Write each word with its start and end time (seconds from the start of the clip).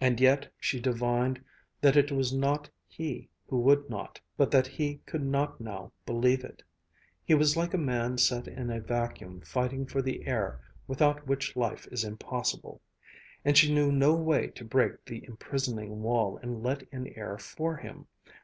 And 0.00 0.20
yet 0.20 0.52
she 0.60 0.78
divined 0.78 1.44
that 1.80 1.96
it 1.96 2.12
was 2.12 2.32
not 2.32 2.66
that 2.66 2.70
he 2.86 3.28
would 3.50 3.90
not, 3.90 4.20
but 4.36 4.52
that 4.52 4.68
he 4.68 4.98
could 4.98 5.24
not 5.26 5.60
now 5.60 5.90
believe 6.06 6.44
it. 6.44 6.62
He 7.24 7.34
was 7.34 7.56
like 7.56 7.74
a 7.74 7.76
man 7.76 8.18
set 8.18 8.46
in 8.46 8.70
a 8.70 8.78
vacuum 8.78 9.40
fighting 9.40 9.84
for 9.84 10.00
the 10.00 10.24
air 10.28 10.60
without 10.86 11.26
which 11.26 11.56
life 11.56 11.88
is 11.90 12.04
impossible. 12.04 12.80
And 13.44 13.58
she 13.58 13.74
knew 13.74 13.90
no 13.90 14.14
way 14.14 14.46
to 14.46 14.64
break 14.64 15.04
the 15.04 15.24
imprisoning 15.24 16.02
wall 16.02 16.36
and 16.36 16.62
let 16.62 16.84
in 16.92 17.08
air 17.18 17.36
for 17.36 17.78
him. 17.78 18.06